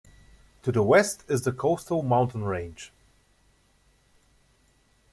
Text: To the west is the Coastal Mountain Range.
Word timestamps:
To 0.63 0.71
the 0.71 0.81
west 0.81 1.25
is 1.29 1.43
the 1.43 1.51
Coastal 1.51 2.01
Mountain 2.01 2.43
Range. 2.45 2.91